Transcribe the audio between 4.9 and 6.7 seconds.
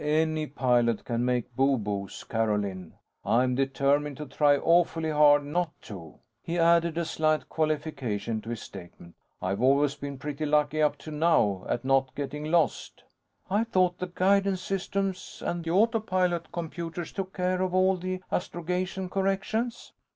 hard not to." He